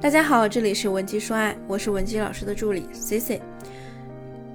[0.00, 3.42] 大家好，这里是文姬说爱，我是文姬老师的助理 C C。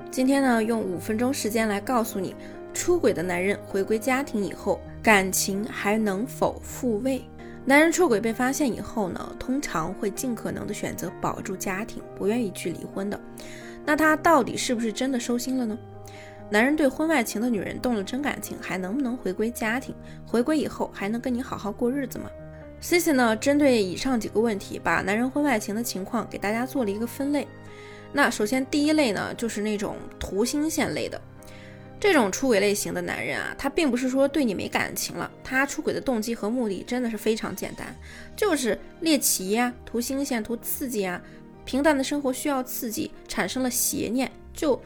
[0.10, 2.34] 今天呢，用五分钟时间来告诉你，
[2.74, 7.22] 出轨的男人回归家庭以后，感情还能否复位？
[7.66, 13.20] 男人出轨被发现以后呢，通常会尽可能的选择保住家庭，不愿意去离婚的。
[13.86, 15.78] 那他到底是不是真的收心了呢？
[16.50, 19.94] 男人对婚外情的女人动了真感情，还能不能回归家庭？
[20.26, 22.30] 回归以后还能跟你好好过日子吗
[22.84, 27.48] ？C C 呢，针对以上几个问题，把男人婚外情的情况给大家做了一个分类。
[28.12, 31.20] 那首先第一类呢，就是那种图新鲜类的，
[31.98, 37.96] 这种出轨类型的男人啊，他并不是说对你没感情了，他出轨的动机和目的真的是非常简单，
[38.36, 41.22] 就是猎奇呀，图新鲜，图刺激啊，
[41.64, 44.80] 平淡的生活需要刺激，产生了邪念，就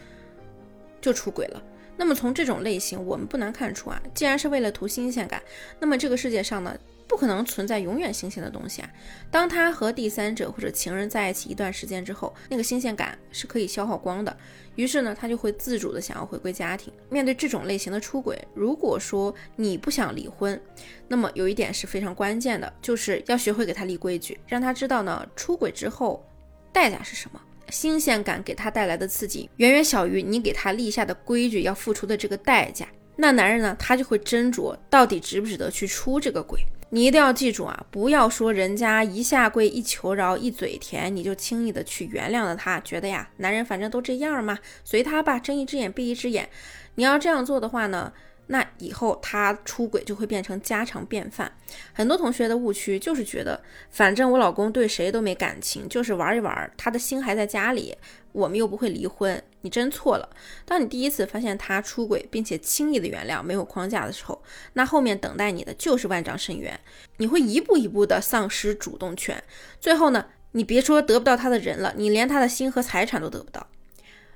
[1.02, 1.64] 就出轨了。
[1.98, 5.42] 那么从这种类型，我们不难看出啊，既然是为了图新鲜感，
[5.80, 6.78] 那么这个世界上呢？
[7.08, 8.90] 不可能存在永远新鲜的东西啊！
[9.32, 14.36] 当他和第三者或者情人在一起一段时间之后，那个新鲜感是可以消耗光的。
[14.76, 16.94] 于是呢，他就会自主的想要回归家庭。
[17.10, 20.60] 面对这种类型的出轨，如果说你不想离婚，
[21.08, 26.24] 那么有一点是非常关键的，就是要学会给他立规矩，让他知道呢，出轨之后
[26.72, 27.42] 代价是什么。
[27.70, 32.88] 新鲜感给他带来的刺激远远小于你给他立下的规矩要付出的这个代价。
[33.18, 36.62] 那男人呢，他就会斟酌到底值不值得去出这个轨。
[36.90, 46.50] 你一定要记住啊，不要说人家一下跪一求饶一嘴甜，你就轻易的去原谅了他，觉得呀，男人反正都这样嘛，随他吧，睁一只眼闭一只眼。
[46.96, 48.14] 你要这样做的话呢？
[48.50, 51.52] 那以后他出轨就会变成家常便饭。
[51.92, 57.94] 很多同学的误区就是觉得，反正我老公对谁都没感情，就是玩一玩，他的心还在家里，
[58.32, 59.44] 我们又不会离婚。
[59.62, 60.30] 你真错了。
[60.66, 64.42] 当你第一次发现他出轨，并且轻易的原谅，没有框架的时候，
[64.74, 66.80] 那后面等待你的就是万丈深渊。
[67.18, 69.44] 你会一步一步的丧失主动权，
[69.80, 73.68] 最后呢，你别说得不到他的人了，你连他的心和财产都得不到。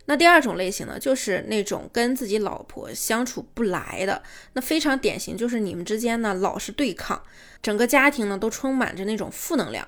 [0.06, 4.22] 那第二种类型呢，就是那种跟自己老婆相处不来的，
[4.54, 7.22] 那非常典型，就是你们之间呢老是对抗，
[7.62, 9.88] 整个家庭呢都充满着那种负能量。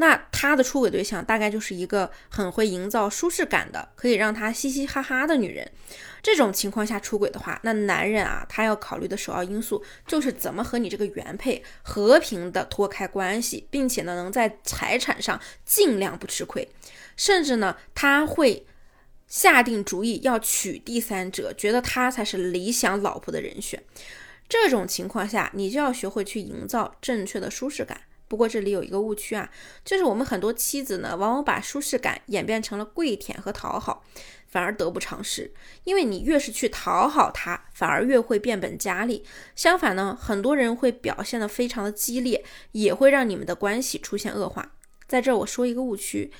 [0.00, 5.70] 那他的出轨对象大概就是一个很会营造舒适感的，可以让他嘻嘻哈哈的女人。
[6.22, 16.68] 这种情况下出轨的话，那男人啊，他要考虑的首要因素就是怎么和你这个原配和平的脱开关系，并且呢能在财产上尽量不吃亏，
[17.16, 18.66] 甚至呢他会。
[19.30, 23.80] 下定主意要娶第三者，觉得他才是理想老婆的人选。
[24.48, 28.00] 这种情况下，你就要学会去营造正确的舒适感。
[28.30, 29.50] 不过这里有一个误区啊，
[29.84, 34.04] 就是我们很多妻子呢，往往把舒适感演变成了跪舔和讨好，
[34.46, 35.52] 反而得不偿失。
[35.82, 39.24] 因为你越是去讨好他，反而越会变本加厉。
[39.56, 44.74] 相反呢，很多人会表现得非常的激烈，也会让你们的关系出现恶化。
[45.08, 46.30] 在这儿我说一个误区。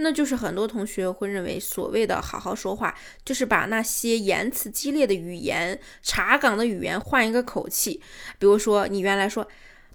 [0.00, 2.94] 那就是很多同学会认为，所谓的好好说话，
[3.24, 8.00] 就是把那些言辞激烈的语言、查岗的语言换一个口气。
[8.38, 9.48] 比如说，你原来说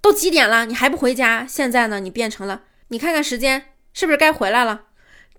[0.03, 1.47] 都几点了，你还不回家？
[1.47, 4.81] 现在呢，你变成了你看看时间，是不是该回来了？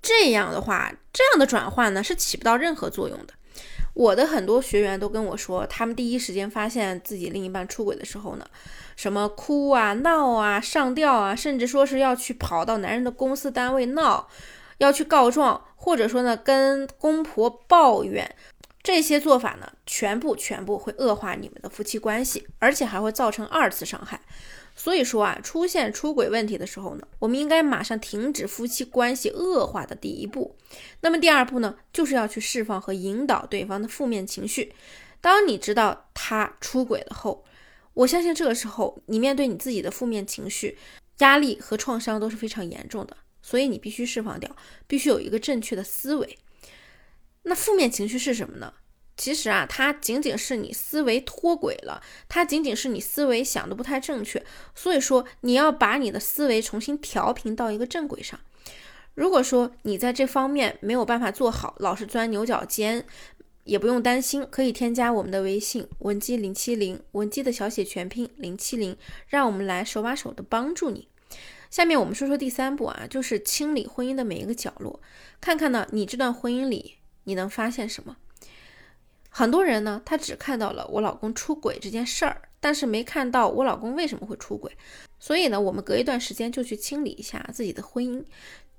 [0.01, 3.35] 这样的话，这样的转换呢，是起不到任何作用的。
[3.93, 8.47] 我的很多学员都跟我说，他们第一时间发现自己另一半出轨的时候呢，
[8.97, 14.27] 什么哭啊、闹啊、上吊啊，甚至说是要去跑到男人的公司单位闹，
[14.79, 18.35] 要去告状，或者说呢跟公婆抱怨，
[18.85, 24.21] 这些做法呢，全部全部会恶化你们的夫妻关系，而且还会造成二次伤害。
[24.77, 30.55] 所以说啊，出现出轨问题的时候呢，我们应该马上停止夫妻关系恶化的第一步。
[31.01, 34.75] 那么第二步呢，就是要去释放和引导对方的负面情绪。
[35.23, 37.43] 当你知道他出轨了后，
[37.95, 40.77] 我相信这个时候你面对你自己的负面情绪、
[41.21, 44.55] 压力和创伤都是非常严重的，所以你必须释放掉，
[44.87, 46.39] 必须有一个正确的思维。
[47.45, 48.75] 那负面情绪是什么呢？
[49.17, 54.45] 其实啊，它仅仅是你思维脱轨了，它仅仅是你思维想的不太正确。
[54.75, 58.41] 所以说，你要把你的思维重新调频到一个正轨上。
[59.15, 63.07] 如果说你在这方面没有办法做好，老是钻牛角尖，
[63.63, 68.97] 也不用担心，可以添加我们的微信文姬零七零，文姬的小写全拼零七零，
[69.29, 71.07] 让我们来手把手的帮助你。
[71.71, 75.01] 下面我们说说第三步啊，就是清理婚姻的每一个角落，
[75.41, 78.17] 看看呢，你这段婚姻里你能发现什么。
[79.29, 84.71] 很多人呢，他只看到了我老公出轨这件事儿，但是没看到我老公为什么会出轨。
[85.19, 88.25] 所以呢，我们隔一段时间就去清理一下自己的婚姻，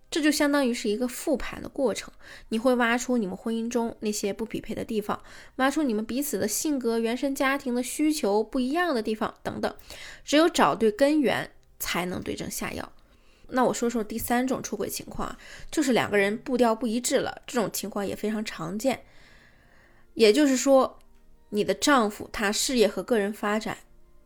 [0.09, 2.13] 这就相当于是一个复盘的过程。
[2.49, 5.21] 你会挖出你们婚姻中那些不匹配的地方，
[5.57, 9.75] 挖出你们彼此的性格、原生家庭的需求不一样的地方等等。
[10.23, 12.93] 只有找对根源，才能对症下药。
[13.49, 15.37] 那我说说第三种出轨情况，
[15.71, 19.01] 就是两个人步调不一致了，这种情况也非常常见。
[20.13, 20.99] 也就是说，
[21.49, 23.77] 你的丈夫他事业和个人发展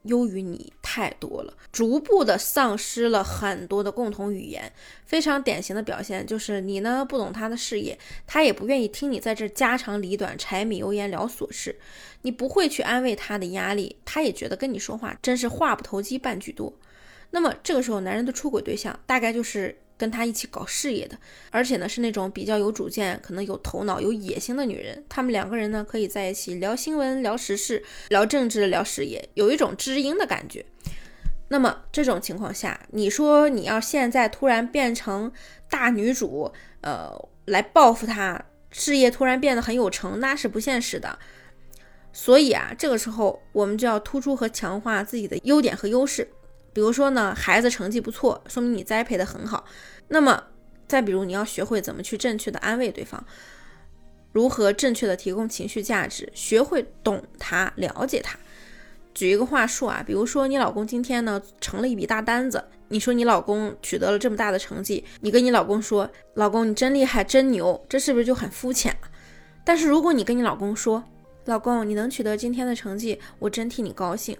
[0.03, 4.71] 优于你太多了，逐步的丧失了很多的共同语言。
[5.05, 11.77] 非常典型的表现就是你呢不懂他的事业，他也不愿意听你在这家长里短、柴米油盐聊琐事，
[12.21, 16.73] 你不会去安慰他的压力，他也觉得跟你说话真是话不投机半句多。
[17.31, 21.17] 那么这个时候，男人的出轨对象大概就是跟他一起搞事业的，
[21.51, 25.03] 而且呢是那种比较有主见、可能有头脑、有野心的女人。
[25.07, 30.65] 他们两个人呢可以在一起聊新闻、聊时事、聊政治、聊事业，有一种知音的感觉。
[31.49, 35.31] 那么这种情况下，你说你要现在突然变成
[35.69, 36.51] 大女主，
[36.81, 37.11] 呃，
[37.45, 41.19] 来报复他，事业突然变得很有成，那是不现实的。
[42.13, 46.27] 所以啊，这个时候我们就要突出和强化自己的优点和优势。
[46.73, 49.65] 比如说呢，孩子成绩不错，说明你栽培的很好。
[50.07, 50.43] 那么，
[50.87, 53.23] 再比如你要学会怎么去正确的安慰对方，
[54.31, 58.37] 如何正确的提供情绪价值，学会懂他，了解他。
[59.13, 69.09] 举一个话术啊，比如说你老公今天呢成了一笔大单子，你说你老公取得了这么大的成绩，你跟你老公说，老公你真厉害，真牛，这是不是就很肤浅啊
[69.65, 71.03] 但是如果你跟你老公说，
[71.45, 74.37] 老公你能取得今天的成绩，我真替你高兴。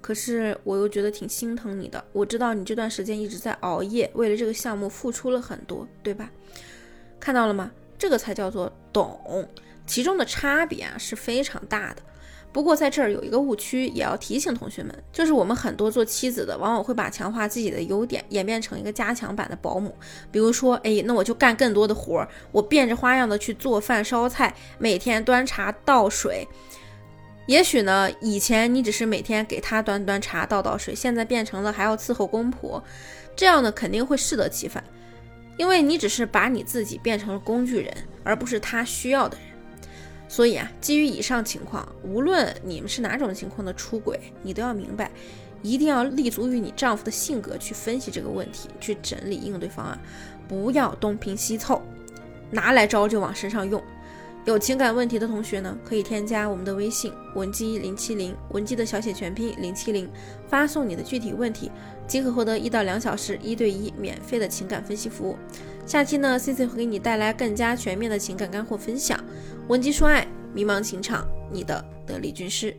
[0.00, 6.30] 可是我又觉得挺心疼你的，我知道你这段时间一直在熬夜，为了这个项目付出了很多，对吧？
[7.18, 7.70] 看到了吗？
[7.98, 9.46] 这个才叫做懂，
[9.86, 12.02] 其中的差别啊是非常大的。
[12.52, 19.94] 不过在这儿有一个误区，也要提醒同学们，就是我们很多做妻子的，往往会把强化自己的优点演变成一个加强版的保姆。
[20.32, 26.48] 比如说，哎，那我就干更多的活儿，我变着花样的去做饭烧菜，每天端茶倒水。
[27.50, 32.80] 也许呢，以前你只是每天给他端端茶、倒倒水，现在变成了还要伺候公婆，
[33.34, 34.84] 这样呢肯定会适得其反，
[35.56, 37.92] 因为你只是把你自己变成了工具人，
[38.22, 39.46] 而不是他需要的人。
[40.28, 45.10] 所以啊，基于以上情况，无论你们是哪种情况的出轨，你都要明白，
[45.60, 49.98] 一定要立足于你丈夫的性格去分析这个问题，去整理应对方案，
[50.46, 51.82] 不要东拼西凑，
[52.48, 53.82] 拿来招就往身上用。
[54.46, 60.08] 有情感问题的同学呢，可以添加我们的微信文姬零七零，文姬的小写全拼零七零，
[60.48, 61.70] 发送你的具体问题，
[62.06, 65.36] 即可获得一到两小时一对一免费的情感分析服务。
[65.86, 69.22] 下期呢，C C 会给你带来更加全面的情感干货分享，
[69.68, 72.74] 文姬说爱，迷茫情场，你的得力军师。